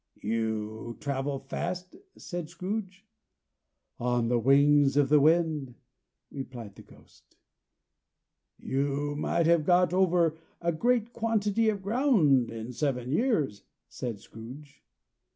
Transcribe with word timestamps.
"You 0.23 0.97
travel 0.99 1.37
fast?" 1.37 1.95
said 2.17 2.49
Scrooge. 2.49 3.05
"On 3.99 4.29
the 4.29 4.39
wings 4.39 4.97
of 4.97 5.09
the 5.09 5.19
wind," 5.19 5.75
replied 6.31 6.73
the 6.73 6.81
Ghost. 6.81 7.35
"You 8.57 9.15
might 9.15 9.45
have 9.45 9.63
got 9.63 9.93
over 9.93 10.39
a 10.59 10.71
great 10.71 11.13
quantity 11.13 11.69
of 11.69 11.83
ground 11.83 12.49
in 12.49 12.73
seven 12.73 13.11
years," 13.11 13.61
said 13.89 14.19
Scrooge. 14.19 14.81